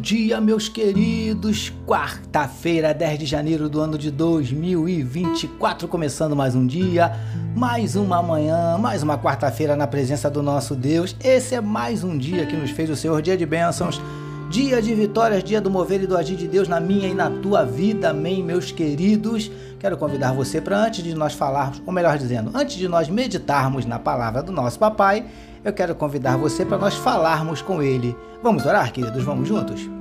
Dia, 0.00 0.40
meus 0.40 0.66
queridos! 0.66 1.70
Quarta-feira, 1.86 2.94
10 2.94 3.18
de 3.18 3.26
janeiro 3.26 3.68
do 3.68 3.80
ano 3.80 3.98
de 3.98 4.10
2024, 4.10 5.86
começando 5.86 6.34
mais 6.34 6.54
um 6.54 6.66
dia, 6.66 7.12
mais 7.54 7.96
uma 7.96 8.22
manhã, 8.22 8.78
mais 8.78 9.02
uma 9.02 9.18
quarta-feira 9.18 9.76
na 9.76 9.86
presença 9.86 10.30
do 10.30 10.42
nosso 10.42 10.74
Deus. 10.74 11.14
Esse 11.22 11.54
é 11.54 11.60
mais 11.60 12.02
um 12.02 12.16
dia 12.16 12.46
que 12.46 12.56
nos 12.56 12.70
fez 12.70 12.88
o 12.88 12.96
Senhor, 12.96 13.20
dia 13.20 13.36
de 13.36 13.44
bênçãos, 13.44 14.00
dia 14.50 14.82
de 14.82 14.92
vitórias, 14.92 15.44
dia 15.44 15.60
do 15.60 15.70
mover 15.70 16.02
e 16.02 16.06
do 16.08 16.16
agir 16.16 16.34
de 16.34 16.48
Deus 16.48 16.66
na 16.66 16.80
minha 16.80 17.08
e 17.08 17.14
na 17.14 17.30
tua 17.30 17.64
vida. 17.64 18.10
Amém, 18.10 18.42
meus 18.42 18.72
queridos. 18.72 19.48
Quero 19.78 19.96
convidar 19.96 20.32
você 20.32 20.60
para 20.60 20.76
antes 20.76 21.04
de 21.04 21.14
nós 21.14 21.32
falarmos, 21.34 21.80
ou 21.86 21.92
melhor 21.92 22.18
dizendo, 22.18 22.50
antes 22.52 22.76
de 22.76 22.88
nós 22.88 23.08
meditarmos 23.08 23.86
na 23.86 23.98
palavra 23.98 24.42
do 24.42 24.50
nosso 24.50 24.76
papai, 24.76 25.24
eu 25.64 25.72
quero 25.72 25.94
convidar 25.94 26.36
você 26.36 26.66
para 26.66 26.78
nós 26.78 26.96
falarmos 26.96 27.62
com 27.62 27.80
ele. 27.80 28.14
Vamos 28.42 28.66
orar, 28.66 28.92
queridos? 28.92 29.22
Vamos 29.22 29.48
juntos? 29.48 29.99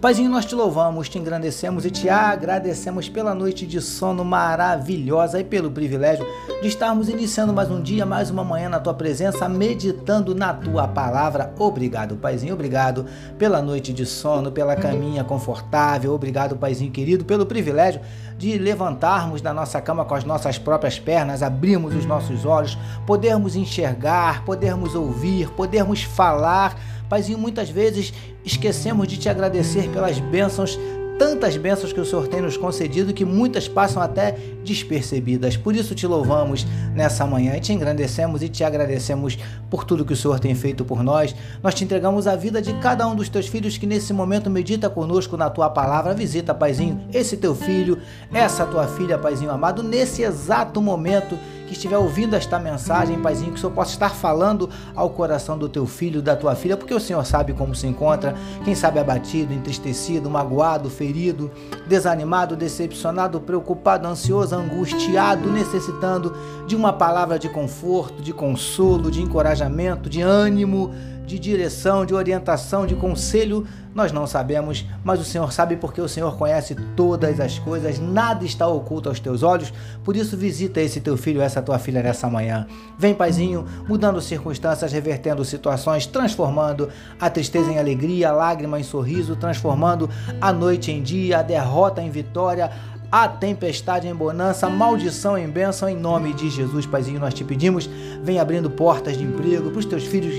Paizinho, 0.00 0.30
nós 0.30 0.46
te 0.46 0.54
louvamos, 0.54 1.10
te 1.10 1.18
engrandecemos 1.18 1.84
e 1.84 1.90
te 1.90 2.08
agradecemos 2.08 3.06
pela 3.06 3.34
noite 3.34 3.66
de 3.66 3.82
sono 3.82 4.24
maravilhosa 4.24 5.38
e 5.38 5.44
pelo 5.44 5.70
privilégio 5.70 6.26
de 6.62 6.68
estarmos 6.68 7.10
iniciando 7.10 7.52
mais 7.52 7.70
um 7.70 7.82
dia, 7.82 8.06
mais 8.06 8.30
uma 8.30 8.42
manhã 8.42 8.70
na 8.70 8.80
tua 8.80 8.94
presença, 8.94 9.46
meditando 9.46 10.34
na 10.34 10.54
tua 10.54 10.88
palavra. 10.88 11.52
Obrigado, 11.58 12.16
Paizinho, 12.16 12.54
obrigado 12.54 13.04
pela 13.36 13.60
noite 13.60 13.92
de 13.92 14.06
sono, 14.06 14.50
pela 14.50 14.74
caminha 14.74 15.22
confortável. 15.22 16.14
Obrigado, 16.14 16.56
Paizinho 16.56 16.90
querido, 16.90 17.26
pelo 17.26 17.44
privilégio 17.44 18.00
de 18.38 18.56
levantarmos 18.56 19.42
da 19.42 19.52
nossa 19.52 19.82
cama 19.82 20.06
com 20.06 20.14
as 20.14 20.24
nossas 20.24 20.56
próprias 20.56 20.98
pernas, 20.98 21.42
abrirmos 21.42 21.94
os 21.94 22.06
nossos 22.06 22.46
olhos, 22.46 22.78
podermos 23.06 23.54
enxergar, 23.54 24.46
podermos 24.46 24.94
ouvir, 24.94 25.50
podermos 25.50 26.02
falar 26.02 26.74
Paizinho, 27.10 27.38
muitas 27.38 27.68
vezes 27.68 28.14
esquecemos 28.44 29.08
de 29.08 29.18
te 29.18 29.28
agradecer 29.28 29.90
pelas 29.90 30.20
bênçãos 30.20 30.78
tantas 31.18 31.54
bênçãos 31.54 31.92
que 31.92 32.00
o 32.00 32.04
Senhor 32.06 32.26
tem 32.28 32.40
nos 32.40 32.56
concedido 32.56 33.12
que 33.12 33.26
muitas 33.26 33.68
passam 33.68 34.00
até 34.00 34.38
despercebidas. 34.64 35.56
Por 35.56 35.74
isso 35.74 35.94
te 35.94 36.06
louvamos 36.06 36.66
nessa 36.94 37.26
manhã 37.26 37.56
e 37.56 37.60
te 37.60 37.72
engrandecemos 37.72 38.42
e 38.42 38.48
te 38.48 38.64
agradecemos 38.64 39.38
por 39.68 39.84
tudo 39.84 40.04
que 40.04 40.12
o 40.12 40.16
Senhor 40.16 40.38
tem 40.40 40.54
feito 40.54 40.84
por 40.84 41.02
nós. 41.02 41.34
Nós 41.62 41.74
te 41.74 41.84
entregamos 41.84 42.26
a 42.26 42.36
vida 42.36 42.60
de 42.60 42.72
cada 42.74 43.06
um 43.06 43.14
dos 43.14 43.28
teus 43.28 43.46
filhos 43.46 43.78
que 43.78 43.86
nesse 43.86 44.12
momento 44.12 44.50
medita 44.50 44.90
conosco 44.90 45.36
na 45.36 45.48
tua 45.48 45.70
palavra. 45.70 46.14
Visita, 46.14 46.54
Paizinho, 46.54 47.00
esse 47.12 47.36
teu 47.36 47.54
filho, 47.54 47.98
essa 48.32 48.66
tua 48.66 48.86
filha, 48.86 49.18
Paizinho 49.18 49.50
amado, 49.50 49.82
nesse 49.82 50.22
exato 50.22 50.80
momento 50.80 51.38
que 51.70 51.74
estiver 51.74 51.98
ouvindo 51.98 52.34
esta 52.34 52.58
mensagem, 52.58 53.20
Paizinho, 53.20 53.52
que 53.52 53.58
o 53.58 53.60
Senhor 53.60 53.72
possa 53.72 53.92
estar 53.92 54.10
falando 54.10 54.68
ao 54.92 55.08
coração 55.10 55.56
do 55.56 55.68
teu 55.68 55.86
filho, 55.86 56.20
da 56.20 56.34
tua 56.34 56.56
filha, 56.56 56.76
porque 56.76 56.92
o 56.92 56.98
Senhor 56.98 57.24
sabe 57.24 57.52
como 57.52 57.76
se 57.76 57.86
encontra, 57.86 58.34
quem 58.64 58.74
sabe 58.74 58.98
abatido, 58.98 59.54
entristecido, 59.54 60.28
magoado, 60.28 60.90
ferido, 60.90 61.48
desanimado, 61.86 62.56
decepcionado, 62.56 63.40
preocupado, 63.40 64.08
ansioso, 64.08 64.49
angustiado, 64.52 65.50
necessitando 65.50 66.34
de 66.66 66.76
uma 66.76 66.92
palavra 66.92 67.38
de 67.38 67.48
conforto, 67.48 68.22
de 68.22 68.32
consolo, 68.32 69.10
de 69.10 69.22
encorajamento, 69.22 70.08
de 70.08 70.20
ânimo, 70.20 70.92
de 71.26 71.38
direção, 71.38 72.04
de 72.04 72.12
orientação, 72.12 72.86
de 72.86 72.96
conselho, 72.96 73.64
nós 73.94 74.12
não 74.12 74.24
sabemos, 74.26 74.86
mas 75.02 75.20
o 75.20 75.24
Senhor 75.24 75.52
sabe 75.52 75.76
porque 75.76 76.00
o 76.00 76.08
Senhor 76.08 76.36
conhece 76.36 76.76
todas 76.96 77.40
as 77.40 77.58
coisas, 77.58 77.98
nada 77.98 78.44
está 78.44 78.66
oculto 78.66 79.08
aos 79.08 79.18
teus 79.18 79.42
olhos. 79.42 79.72
Por 80.04 80.16
isso, 80.16 80.36
visita 80.36 80.80
esse 80.80 81.00
teu 81.00 81.16
filho, 81.16 81.40
essa 81.40 81.60
tua 81.60 81.78
filha 81.78 82.02
nessa 82.02 82.28
manhã. 82.28 82.66
Vem, 82.96 83.14
Paizinho, 83.14 83.64
mudando 83.88 84.20
circunstâncias, 84.20 84.92
revertendo 84.92 85.44
situações, 85.44 86.06
transformando 86.06 86.88
a 87.20 87.28
tristeza 87.28 87.70
em 87.70 87.78
alegria, 87.78 88.30
a 88.30 88.32
lágrima 88.32 88.78
em 88.78 88.84
sorriso, 88.84 89.34
transformando 89.34 90.08
a 90.40 90.52
noite 90.52 90.92
em 90.92 91.02
dia, 91.02 91.38
a 91.40 91.42
derrota 91.42 92.00
em 92.00 92.10
vitória, 92.10 92.70
a 93.10 93.26
tempestade 93.26 94.06
em 94.06 94.14
bonança, 94.14 94.66
a 94.66 94.70
maldição 94.70 95.36
em 95.36 95.48
bênção, 95.48 95.88
em 95.88 95.96
nome 95.96 96.32
de 96.32 96.48
Jesus, 96.48 96.86
Paizinho, 96.86 97.18
nós 97.18 97.34
te 97.34 97.42
pedimos, 97.42 97.90
vem 98.22 98.38
abrindo 98.38 98.70
portas 98.70 99.16
de 99.16 99.24
emprego 99.24 99.70
para 99.70 99.80
os 99.80 99.84
teus 99.84 100.04
filhos 100.04 100.34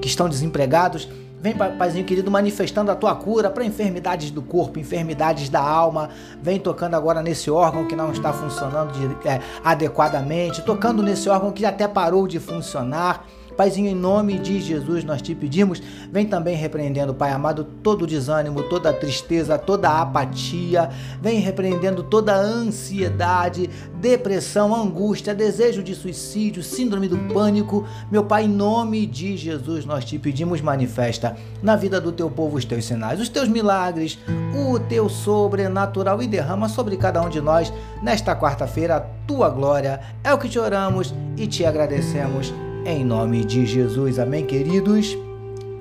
que 0.00 0.08
estão 0.08 0.28
desempregados. 0.28 1.08
Vem, 1.38 1.54
Paizinho 1.54 2.06
querido, 2.06 2.30
manifestando 2.30 2.90
a 2.90 2.94
tua 2.94 3.14
cura 3.14 3.50
para 3.50 3.66
enfermidades 3.66 4.30
do 4.30 4.40
corpo, 4.40 4.78
enfermidades 4.78 5.50
da 5.50 5.60
alma. 5.60 6.08
Vem 6.42 6.58
tocando 6.58 6.94
agora 6.94 7.20
nesse 7.20 7.50
órgão 7.50 7.86
que 7.86 7.94
não 7.94 8.10
está 8.10 8.32
funcionando 8.32 8.92
de, 8.92 9.28
é, 9.28 9.42
adequadamente, 9.62 10.62
tocando 10.62 11.02
nesse 11.02 11.28
órgão 11.28 11.52
que 11.52 11.66
até 11.66 11.86
parou 11.86 12.26
de 12.26 12.40
funcionar 12.40 13.26
Paizinho, 13.54 13.88
em 13.88 13.94
nome 13.94 14.38
de 14.38 14.60
Jesus, 14.60 15.04
nós 15.04 15.22
te 15.22 15.34
pedimos, 15.34 15.80
vem 16.10 16.26
também 16.26 16.56
repreendendo, 16.56 17.14
Pai 17.14 17.30
amado, 17.30 17.64
todo 17.64 18.02
o 18.02 18.06
desânimo, 18.06 18.64
toda 18.64 18.90
a 18.90 18.92
tristeza, 18.92 19.56
toda 19.56 19.88
a 19.88 20.02
apatia, 20.02 20.90
vem 21.20 21.38
repreendendo 21.38 22.02
toda 22.02 22.34
a 22.34 22.40
ansiedade, 22.40 23.70
depressão, 24.00 24.74
angústia, 24.74 25.34
desejo 25.34 25.82
de 25.82 25.94
suicídio, 25.94 26.62
síndrome 26.62 27.08
do 27.08 27.16
pânico. 27.32 27.86
Meu 28.10 28.24
Pai, 28.24 28.44
em 28.44 28.48
nome 28.48 29.06
de 29.06 29.36
Jesus, 29.36 29.84
nós 29.84 30.04
te 30.04 30.18
pedimos, 30.18 30.60
manifesta 30.60 31.36
na 31.62 31.76
vida 31.76 32.00
do 32.00 32.12
teu 32.12 32.30
povo 32.30 32.56
os 32.56 32.64
teus 32.64 32.84
sinais, 32.84 33.20
os 33.20 33.28
teus 33.28 33.48
milagres, 33.48 34.18
o 34.54 34.78
teu 34.78 35.08
sobrenatural 35.08 36.22
e 36.22 36.26
derrama 36.26 36.68
sobre 36.68 36.96
cada 36.96 37.22
um 37.22 37.28
de 37.28 37.40
nós 37.40 37.72
nesta 38.02 38.34
quarta-feira 38.34 38.96
a 38.96 39.00
tua 39.26 39.48
glória. 39.48 40.00
É 40.22 40.34
o 40.34 40.38
que 40.38 40.48
te 40.48 40.58
oramos 40.58 41.14
e 41.36 41.46
te 41.46 41.64
agradecemos 41.64 42.52
em 42.84 43.04
nome 43.04 43.44
de 43.44 43.64
Jesus. 43.64 44.18
Amém, 44.18 44.44
queridos? 44.44 45.16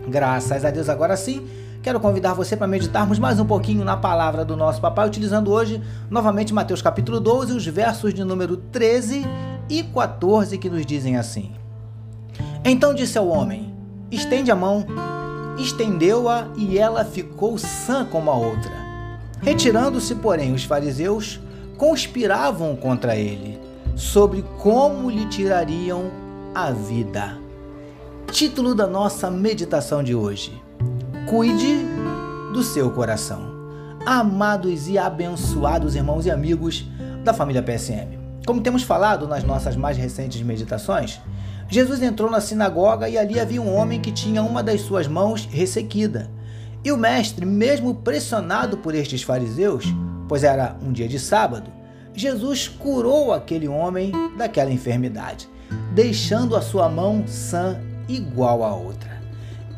Graças 0.08 0.64
a 0.64 0.72
Deus. 0.72 0.88
Agora 0.88 1.18
sim, 1.18 1.46
quero 1.82 2.00
convidar 2.00 2.34
você 2.34 2.56
para 2.56 2.68
meditarmos 2.68 3.20
mais 3.20 3.40
um 3.40 3.46
pouquinho 3.46 3.84
na 3.84 3.98
palavra 3.98 4.46
do 4.46 4.56
nosso 4.56 4.80
papai, 4.80 5.08
utilizando 5.08 5.52
hoje 5.52 5.82
novamente 6.10 6.54
Mateus 6.54 6.82
capítulo 6.82 7.20
12, 7.20 7.54
os 7.54 7.66
versos 7.66 8.14
de 8.14 8.24
número 8.24 8.56
13 8.56 9.26
e 9.70 9.84
14 9.84 10.58
que 10.58 10.70
nos 10.70 10.86
dizem 10.86 11.18
assim: 11.18 11.52
Então 12.64 12.94
disse 12.94 13.18
ao 13.18 13.28
homem: 13.28 13.74
Estende 14.10 14.52
a 14.52 14.56
mão. 14.56 14.86
Estendeu-a 15.58 16.48
e 16.58 16.80
ela 16.80 17.06
ficou 17.06 17.60
sã 17.60 18.04
como 18.06 18.32
a 18.32 18.36
outra. 18.36 18.72
Retirando-se, 19.40 20.16
porém, 20.16 20.52
os 20.52 20.64
fariseus 20.64 21.40
conspiravam 21.78 22.76
contra 22.76 23.16
ele 23.16 23.60
sobre 23.96 24.44
como 24.58 25.12
lhe 25.12 25.26
tirariam 25.28 26.23
a 26.56 26.70
vida. 26.70 27.40
Título 28.32 28.76
da 28.76 28.86
nossa 28.86 29.32
meditação 29.32 30.04
de 30.04 30.14
hoje: 30.14 30.62
Cuide 31.28 31.80
do 32.54 32.62
seu 32.62 32.92
coração. 32.92 33.52
Amados 34.06 34.88
e 34.88 34.98
abençoados 34.98 35.96
irmãos 35.96 36.26
e 36.26 36.32
amigos 36.32 36.86
da 37.24 37.34
família 37.34 37.64
PSM. 37.64 38.20
Como 38.46 38.62
temos 38.62 38.84
falado 38.84 39.28
nas 39.28 39.44
nossas 39.44 39.76
mais 39.76 39.98
recentes 39.98 40.42
meditações, 40.44 41.20
Jesus 41.70 42.04
entrou 42.04 42.30
na 42.30 42.42
sinagoga 42.42 43.10
e 43.10 43.18
ali 43.18 43.40
havia 43.40 43.62
um 43.62 43.74
homem 43.74 44.00
que 44.00 44.12
tinha 44.12 44.44
uma 44.44 44.62
das 44.62 44.82
suas 44.82 45.08
mãos 45.08 45.46
ressequida. 45.50 46.30
E 46.84 46.92
o 46.92 46.98
mestre, 46.98 47.46
mesmo 47.46 47.96
pressionado 47.96 48.78
por 48.78 48.94
estes 48.94 49.24
fariseus, 49.24 49.86
pois 50.28 50.44
era 50.44 50.76
um 50.86 50.92
dia 50.92 51.08
de 51.08 51.18
sábado, 51.18 51.72
Jesus 52.14 52.68
curou 52.68 53.34
aquele 53.34 53.68
homem 53.68 54.12
daquela 54.38 54.70
enfermidade 54.70 55.53
deixando 55.94 56.56
a 56.56 56.62
sua 56.62 56.90
mão 56.90 57.24
sã 57.28 57.80
igual 58.08 58.64
à 58.64 58.74
outra. 58.76 59.22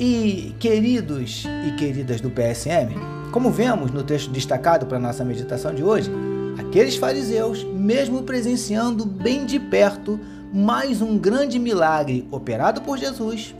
E 0.00 0.54
queridos 0.58 1.44
e 1.66 1.76
queridas 1.76 2.20
do 2.20 2.30
PSM, 2.30 2.94
como 3.32 3.50
vemos 3.50 3.90
no 3.90 4.02
texto 4.02 4.30
destacado 4.30 4.86
para 4.86 4.98
nossa 4.98 5.24
meditação 5.24 5.74
de 5.74 5.82
hoje, 5.82 6.10
aqueles 6.58 6.96
fariseus, 6.96 7.64
mesmo 7.64 8.22
presenciando 8.22 9.04
bem 9.04 9.44
de 9.44 9.58
perto 9.58 10.18
mais 10.52 11.02
um 11.02 11.18
grande 11.18 11.58
milagre 11.58 12.26
operado 12.30 12.80
por 12.80 12.98
Jesus, 12.98 13.54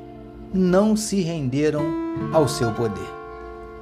não 0.53 0.97
se 0.97 1.21
renderam 1.21 1.85
ao 2.33 2.49
seu 2.49 2.73
poder. 2.73 3.17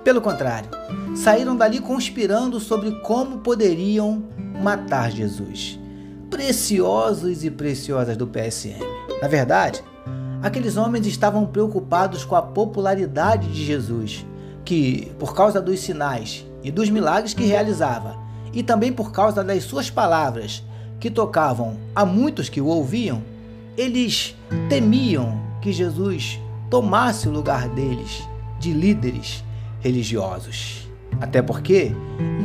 Pelo 0.03 0.21
contrário, 0.21 0.69
saíram 1.15 1.57
dali 1.57 1.81
conspirando 1.81 2.59
sobre 2.59 2.91
como 3.01 3.39
poderiam 3.39 4.23
matar 4.61 5.11
Jesus 5.11 5.79
preciosos 6.35 7.45
e 7.45 7.51
preciosas 7.51 8.17
do 8.17 8.27
PSM. 8.27 8.81
Na 9.23 9.29
verdade, 9.29 9.81
aqueles 10.43 10.77
homens 10.77 11.07
estavam 11.07 11.47
preocupados 11.47 12.25
com 12.25 12.35
a 12.35 12.43
popularidade 12.43 13.47
de 13.47 13.65
Jesus, 13.65 14.27
que, 14.65 15.13
por 15.17 15.33
causa 15.33 15.63
dos 15.63 15.79
sinais 15.79 16.45
e 16.61 16.73
dos 16.73 16.91
milagres 16.91 17.35
que 17.35 17.45
realizava, 17.45 18.17
e 18.53 18.65
também 18.65 18.93
por 18.93 19.13
causa 19.13 19.45
das 19.45 19.63
suas 19.63 19.91
palavras, 19.91 20.65
que 20.99 21.09
tocavam 21.09 21.77
a 21.95 22.05
muitos 22.05 22.49
que 22.49 22.61
o 22.61 22.67
ouviam, 22.67 23.23
eles 23.77 24.35
temiam 24.69 25.41
que 25.63 25.73
Jesus 25.73 26.41
tomasse 26.69 27.29
o 27.29 27.33
lugar 27.33 27.69
deles 27.69 28.29
de 28.59 28.73
líderes 28.73 29.45
religiosos. 29.79 30.89
Até 31.21 31.41
porque 31.41 31.93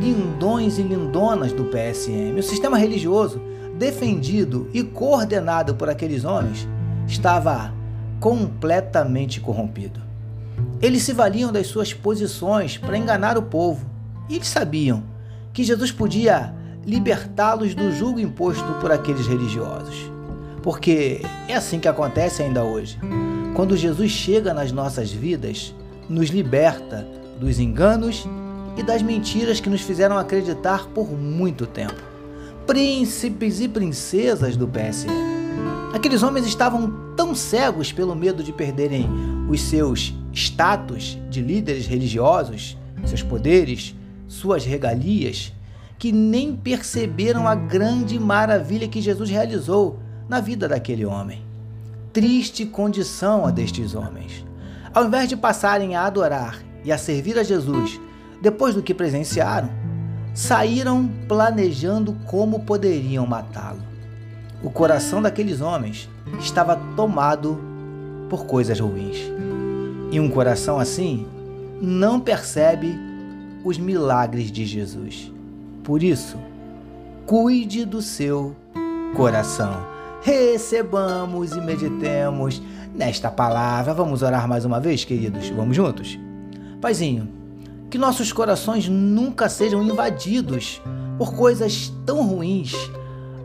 lindões 0.00 0.78
e 0.78 0.82
lindonas 0.82 1.52
do 1.52 1.64
PSM, 1.64 2.38
o 2.38 2.42
sistema 2.42 2.78
religioso 2.78 3.49
defendido 3.80 4.68
e 4.74 4.82
coordenado 4.82 5.74
por 5.74 5.88
aqueles 5.88 6.22
homens, 6.22 6.68
estava 7.08 7.72
completamente 8.20 9.40
corrompido. 9.40 9.98
Eles 10.82 11.02
se 11.02 11.14
valiam 11.14 11.50
das 11.50 11.66
suas 11.66 11.94
posições 11.94 12.76
para 12.76 12.98
enganar 12.98 13.38
o 13.38 13.42
povo. 13.42 13.86
E 14.28 14.36
eles 14.36 14.48
sabiam 14.48 15.02
que 15.54 15.64
Jesus 15.64 15.90
podia 15.90 16.54
libertá-los 16.84 17.74
do 17.74 17.90
jugo 17.90 18.20
imposto 18.20 18.70
por 18.82 18.92
aqueles 18.92 19.26
religiosos. 19.26 20.12
Porque 20.62 21.22
é 21.48 21.54
assim 21.54 21.80
que 21.80 21.88
acontece 21.88 22.42
ainda 22.42 22.62
hoje. 22.62 22.98
Quando 23.56 23.78
Jesus 23.78 24.10
chega 24.10 24.52
nas 24.52 24.70
nossas 24.70 25.10
vidas, 25.10 25.74
nos 26.06 26.28
liberta 26.28 27.08
dos 27.40 27.58
enganos 27.58 28.28
e 28.76 28.82
das 28.82 29.00
mentiras 29.00 29.58
que 29.58 29.70
nos 29.70 29.80
fizeram 29.80 30.18
acreditar 30.18 30.86
por 30.88 31.10
muito 31.10 31.66
tempo. 31.66 32.09
Príncipes 32.70 33.60
e 33.60 33.66
princesas 33.66 34.56
do 34.56 34.68
PSM. 34.68 35.10
Aqueles 35.92 36.22
homens 36.22 36.46
estavam 36.46 37.14
tão 37.16 37.34
cegos 37.34 37.90
pelo 37.90 38.14
medo 38.14 38.44
de 38.44 38.52
perderem 38.52 39.08
os 39.48 39.60
seus 39.60 40.14
status 40.32 41.18
de 41.28 41.42
líderes 41.42 41.88
religiosos, 41.88 42.78
seus 43.04 43.24
poderes, 43.24 43.96
suas 44.28 44.64
regalias, 44.64 45.52
que 45.98 46.12
nem 46.12 46.54
perceberam 46.54 47.48
a 47.48 47.56
grande 47.56 48.20
maravilha 48.20 48.86
que 48.86 49.00
Jesus 49.00 49.28
realizou 49.28 49.98
na 50.28 50.38
vida 50.38 50.68
daquele 50.68 51.04
homem. 51.04 51.42
Triste 52.12 52.64
condição 52.64 53.44
a 53.44 53.50
destes 53.50 53.96
homens. 53.96 54.46
Ao 54.94 55.06
invés 55.06 55.28
de 55.28 55.36
passarem 55.36 55.96
a 55.96 56.04
adorar 56.04 56.62
e 56.84 56.92
a 56.92 56.98
servir 56.98 57.36
a 57.36 57.42
Jesus 57.42 58.00
depois 58.40 58.76
do 58.76 58.82
que 58.82 58.94
presenciaram, 58.94 59.79
saíram 60.34 61.10
planejando 61.28 62.16
como 62.26 62.60
poderiam 62.60 63.26
matá-lo. 63.26 63.82
O 64.62 64.70
coração 64.70 65.22
daqueles 65.22 65.60
homens 65.60 66.08
estava 66.38 66.76
tomado 66.96 67.58
por 68.28 68.46
coisas 68.46 68.78
ruins. 68.78 69.18
E 70.12 70.20
um 70.20 70.28
coração 70.28 70.78
assim 70.78 71.26
não 71.80 72.20
percebe 72.20 72.98
os 73.64 73.78
milagres 73.78 74.50
de 74.50 74.64
Jesus. 74.66 75.32
Por 75.82 76.02
isso, 76.02 76.36
cuide 77.26 77.84
do 77.84 78.02
seu 78.02 78.54
coração. 79.16 79.86
Recebamos 80.22 81.52
e 81.52 81.60
meditemos 81.60 82.62
nesta 82.94 83.30
palavra. 83.30 83.94
Vamos 83.94 84.22
orar 84.22 84.46
mais 84.46 84.64
uma 84.64 84.78
vez, 84.78 85.04
queridos? 85.04 85.48
Vamos 85.50 85.74
juntos? 85.74 86.18
Paizinho, 86.80 87.28
que 87.90 87.98
nossos 87.98 88.32
corações 88.32 88.88
nunca 88.88 89.48
sejam 89.48 89.82
invadidos 89.82 90.80
por 91.18 91.34
coisas 91.34 91.92
tão 92.06 92.24
ruins, 92.24 92.72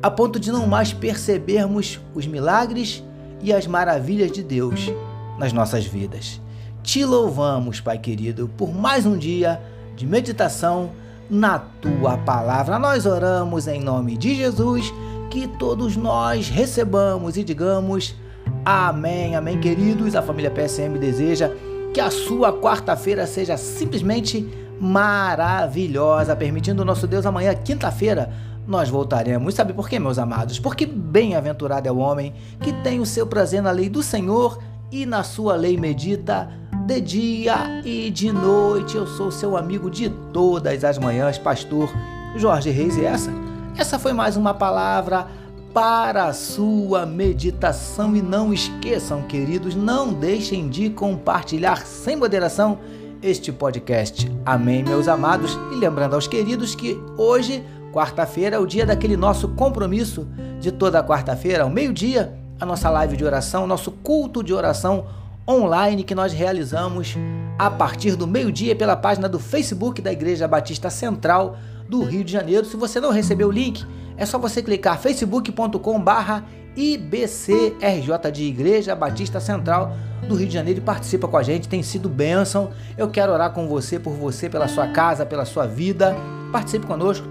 a 0.04 0.12
ponto 0.12 0.40
de 0.40 0.52
não 0.52 0.68
mais 0.68 0.94
percebermos 0.94 2.00
os 2.14 2.28
milagres 2.28 3.04
e 3.42 3.52
as 3.52 3.66
maravilhas 3.66 4.32
de 4.32 4.44
Deus 4.44 4.92
nas 5.40 5.52
nossas 5.52 5.86
vidas. 5.86 6.40
Te 6.84 7.04
louvamos, 7.04 7.82
Pai 7.82 7.98
querido, 7.98 8.48
por 8.56 8.72
mais 8.72 9.08
um 9.08 9.18
dia 9.18 9.60
de 9.96 10.06
meditação 10.06 10.92
na 11.28 11.58
tua 11.58 12.16
palavra. 12.20 12.78
Nós 12.78 13.08
oramos 13.08 13.68
em 13.68 13.82
nome 13.82 14.16
de 14.16 14.36
Jesus, 14.36 14.94
que 15.32 15.48
todos 15.48 15.98
nós 15.98 16.50
recebamos 16.50 17.36
e 17.36 17.44
digamos 17.44 18.16
amém, 18.64 19.36
amém, 19.36 19.60
queridos. 19.60 20.16
A 20.16 20.22
família 20.22 20.52
PSM 20.52 21.00
deseja 21.00 21.52
que 21.96 22.02
a 22.02 22.12
sua 22.12 22.52
quarta-feira 22.52 23.26
seja 23.26 23.56
simplesmente 23.56 24.46
maravilhosa, 24.82 26.36
permitindo 26.36 26.82
o 26.82 26.86
nosso 26.86 27.08
Deus 27.08 27.26
amanhã, 27.26 27.56
quinta-feira, 27.56 28.34
nós 28.68 28.90
voltaremos. 28.90 29.56
Sabe 29.56 29.72
por 29.72 29.88
quê, 29.88 29.98
meus 29.98 30.20
amados? 30.20 30.60
Porque 30.60 30.86
bem-aventurado 30.86 31.88
é 31.88 31.92
o 31.94 32.00
homem 32.00 32.34
que 32.60 32.74
tem 32.84 33.00
o 33.00 33.06
seu 33.06 33.26
prazer 33.26 33.62
na 33.62 33.72
lei 33.72 33.88
do 33.88 34.04
Senhor 34.04 34.62
e 34.92 35.06
na 35.06 35.24
sua 35.24 35.56
lei 35.56 35.78
medita 35.78 36.50
de 36.86 37.00
dia 37.00 37.82
e 37.86 38.12
de 38.12 38.30
noite. 38.30 38.98
Eu 38.98 39.08
sou 39.08 39.32
seu 39.32 39.56
amigo 39.56 39.90
de 39.90 40.10
todas 40.34 40.84
as 40.84 40.98
manhãs, 40.98 41.38
pastor 41.38 41.90
Jorge 42.36 42.72
Reis. 42.72 42.98
E 42.98 43.06
essa, 43.06 43.32
essa 43.78 43.98
foi 43.98 44.12
mais 44.12 44.36
uma 44.36 44.54
palavra 44.54 45.28
para 45.76 46.28
a 46.28 46.34
sua 46.34 47.06
meditação. 47.06 48.16
E 48.16 48.22
não 48.22 48.54
esqueçam, 48.54 49.24
queridos, 49.24 49.76
não 49.76 50.14
deixem 50.14 50.70
de 50.70 50.90
compartilhar 50.90 51.86
sem 51.86 52.16
moderação 52.16 52.80
este 53.22 53.52
podcast. 53.52 54.32
Amém, 54.46 54.86
meus 54.86 55.10
amados. 55.10 55.60
E 55.74 55.76
lembrando 55.76 56.14
aos 56.14 56.28
queridos 56.28 56.74
que 56.76 56.98
hoje, 57.18 57.62
quarta-feira, 57.92 58.56
é 58.56 58.60
o 58.60 58.66
dia 58.66 58.86
daquele 58.86 59.18
nosso 59.18 59.50
compromisso 59.50 60.26
de 60.62 60.72
toda 60.72 61.04
quarta-feira, 61.04 61.64
ao 61.64 61.70
meio-dia, 61.70 62.34
a 62.58 62.66
nossa 62.66 62.90
live 62.90 63.18
de 63.18 63.26
oração, 63.26 63.68
nosso 63.68 63.92
culto 63.92 64.42
de 64.42 64.54
oração 64.54 65.06
online 65.46 66.06
que 66.06 66.16
nós 66.16 66.32
realizamos 66.32 67.18
a 67.60 67.70
partir 67.70 68.16
do 68.16 68.26
meio-dia 68.26 68.78
pela 68.78 68.96
página 68.96 69.28
do 69.28 69.40
Facebook 69.40 70.02
da 70.02 70.14
Igreja 70.14 70.48
Batista 70.48 70.90
Central 70.90 71.58
do 71.88 72.04
Rio 72.04 72.24
de 72.24 72.32
Janeiro. 72.32 72.66
Se 72.66 72.76
você 72.76 73.00
não 73.00 73.12
recebeu 73.12 73.48
o 73.48 73.52
link, 73.52 73.86
é 74.18 74.26
só 74.26 74.38
você 74.38 74.62
clicar 74.62 75.00
facebook.com/barra 75.00 76.46
IBCRJ 76.76 78.32
de 78.34 78.44
Igreja 78.44 78.96
Batista 78.96 79.40
Central 79.40 79.96
do 80.28 80.36
Rio 80.36 80.48
de 80.48 80.54
Janeiro 80.54 80.80
e 80.80 80.84
participa 80.84 81.28
com 81.28 81.38
a 81.38 81.44
gente. 81.44 81.70
Tem 81.70 81.82
sido 81.82 82.10
bênção. 82.10 82.72
Eu 82.98 83.10
quero 83.10 83.32
orar 83.32 83.52
com 83.52 83.68
você, 83.68 83.98
por 83.98 84.14
você, 84.14 84.50
pela 84.50 84.68
sua 84.68 84.88
casa, 84.88 85.26
pela 85.26 85.46
sua 85.46 85.66
vida. 85.66 86.16
Participe 86.52 86.86
conosco. 86.86 87.26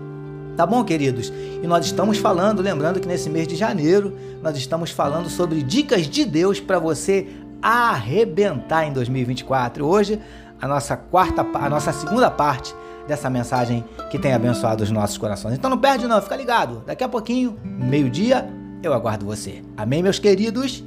Tá 0.57 0.65
bom, 0.65 0.85
queridos? 0.85 1.33
E 1.63 1.67
nós 1.67 1.85
estamos 1.85 2.19
falando, 2.19 2.63
lembrando 2.63 3.01
que 3.01 3.09
nesse 3.09 3.29
mês 3.29 3.49
de 3.49 3.57
janeiro, 3.57 4.17
nós 4.41 4.57
estamos 4.57 4.91
falando 4.91 5.29
sobre 5.29 5.63
dicas 5.63 6.07
de 6.07 6.25
Deus 6.25 6.61
para 6.61 6.79
você 6.79 7.27
arrebentar 7.61 8.87
em 8.87 8.93
2024. 8.93 9.85
Hoje, 9.85 10.21
a 10.61 10.69
nossa 10.69 10.97
quarta, 10.97 11.45
a 11.55 11.69
nossa 11.69 11.93
segunda 11.93 12.31
parte 12.31 12.75
dessa 13.07 13.29
mensagem 13.29 13.85
que 14.11 14.19
tem 14.19 14.33
abençoado 14.33 14.83
os 14.83 14.91
nossos 14.91 15.19
corações. 15.19 15.55
Então 15.55 15.71
não 15.71 15.79
perde 15.79 16.07
não, 16.07 16.21
fica 16.21 16.37
ligado. 16.37 16.83
Daqui 16.87 17.05
a 17.05 17.09
pouquinho, 17.09 17.59
meio-dia, 17.63 18.49
eu 18.83 18.93
aguardo 18.93 19.27
você. 19.27 19.63
Amém, 19.77 20.03
meus 20.03 20.19
queridos? 20.19 20.83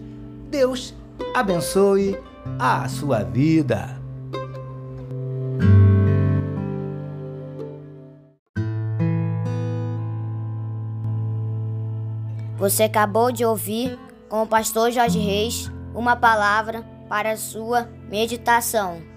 Deus 0.50 0.94
abençoe 1.36 2.18
a 2.60 2.88
sua 2.88 3.24
vida. 3.24 3.98
Você 12.58 12.84
acabou 12.84 13.32
de 13.32 13.46
ouvir 13.46 13.98
com 14.28 14.42
o 14.42 14.48
pastor 14.48 14.92
Jorge 14.92 15.20
Reis 15.20 15.72
uma 15.94 16.16
palavra 16.16 16.84
para 17.08 17.32
a 17.32 17.38
sua 17.38 17.88
meditação. 18.10 19.17